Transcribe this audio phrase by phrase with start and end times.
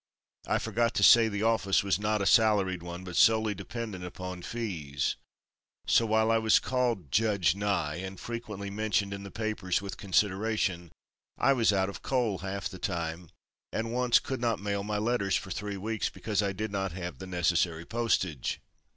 [0.47, 4.41] I forgot to say the office was not a salaried one, but solely dependent upon
[4.41, 5.15] fees.
[5.85, 10.91] So while I was called Judge Nye and frequently mentioned in the papers with consideration,
[11.37, 13.29] I was out of coal half the time,
[13.71, 17.19] and once could not mail my letters for three weeks because I did not have
[17.19, 18.59] the necessary postage."